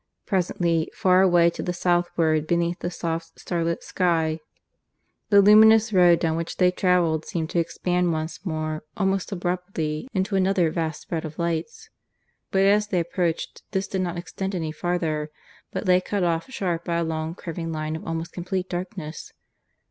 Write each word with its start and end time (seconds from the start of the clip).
Presently, 0.25 0.89
far 0.95 1.21
away 1.21 1.51
to 1.51 1.61
the 1.61 1.73
southward 1.73 2.47
beneath 2.47 2.79
the 2.79 2.89
soft 2.89 3.39
starlit 3.39 3.83
sky, 3.83 4.39
the 5.29 5.43
luminous 5.43 5.93
road 5.93 6.17
down 6.19 6.35
which 6.35 6.57
they 6.57 6.71
travelled 6.71 7.23
seemed 7.23 7.51
to 7.51 7.59
expand 7.59 8.11
once 8.11 8.43
more 8.43 8.83
almost 8.97 9.31
abruptly 9.31 10.07
into 10.11 10.35
another 10.35 10.71
vast 10.71 11.03
spread 11.03 11.23
of 11.23 11.37
lights. 11.37 11.91
But 12.49 12.63
as 12.63 12.87
they 12.87 12.99
approached 12.99 13.61
this 13.73 13.87
did 13.87 14.01
not 14.01 14.17
extend 14.17 14.55
any 14.55 14.71
farther, 14.71 15.29
but 15.71 15.85
lay 15.85 16.01
cut 16.01 16.23
off 16.23 16.49
sharp 16.49 16.83
by 16.83 16.95
a 16.97 17.03
long, 17.03 17.35
curving 17.35 17.71
line 17.71 17.95
of 17.95 18.03
almost 18.03 18.33
complete 18.33 18.67
darkness. 18.67 19.33